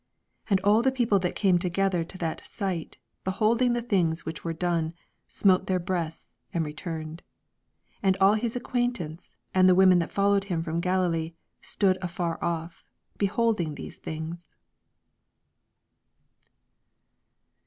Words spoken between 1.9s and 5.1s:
to that signt, beholding the things which were done,